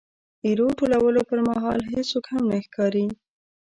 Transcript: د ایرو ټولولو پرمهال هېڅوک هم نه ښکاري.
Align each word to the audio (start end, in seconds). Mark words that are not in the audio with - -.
د 0.39 0.41
ایرو 0.47 0.67
ټولولو 0.79 1.19
پرمهال 1.29 1.79
هېڅوک 1.93 2.25
هم 2.33 2.43
نه 2.51 2.57
ښکاري. 2.65 3.05